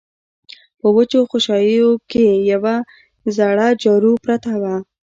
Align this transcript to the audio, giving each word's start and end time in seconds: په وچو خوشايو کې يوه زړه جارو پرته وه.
په 0.79 0.87
وچو 0.95 1.19
خوشايو 1.31 1.89
کې 2.11 2.25
يوه 2.51 2.75
زړه 3.35 3.67
جارو 3.81 4.11
پرته 4.23 4.51
وه. 4.61 4.75